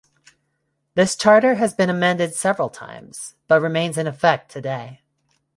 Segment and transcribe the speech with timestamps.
[0.95, 5.03] This charter has been amended several times, but remains in effect today.